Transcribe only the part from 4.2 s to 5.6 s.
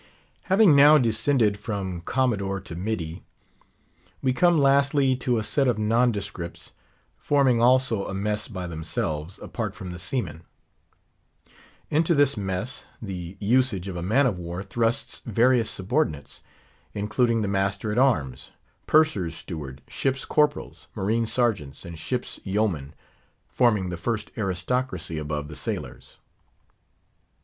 we come lastly to a